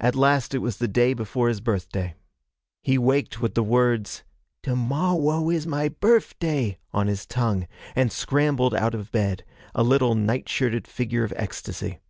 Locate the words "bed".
9.12-9.44